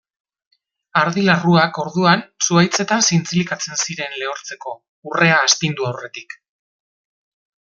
Ardi 1.01 1.23
larruak, 1.27 1.75
orduan, 1.83 2.23
zuhaitzetan 2.45 3.05
zintzilikatzen 3.11 3.81
ziren 3.85 4.17
lehortzeko, 4.23 4.75
urrea 5.11 5.39
astindu 5.51 5.89
aurretik. 5.93 6.37